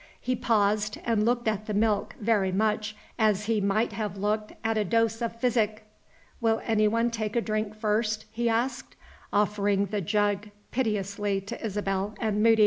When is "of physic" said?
5.21-5.85